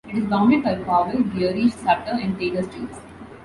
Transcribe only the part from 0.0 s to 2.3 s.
It is bounded by Powell, Geary, Sutter,